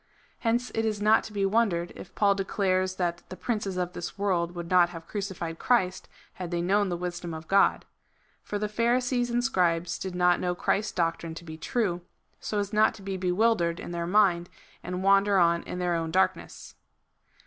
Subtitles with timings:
[0.01, 0.03] ^
[0.39, 4.17] Hence it is not to be wondered, if Paul declares that the princes of this
[4.17, 7.85] world would not have crucified Christ, had they known the wisdom of God.
[8.41, 12.01] For the Pharisees and Scribes did not know Christ's doctrine to be true,
[12.39, 14.49] so as not to be bewildered in their mind,
[14.81, 16.73] and wan der on in their own darkness.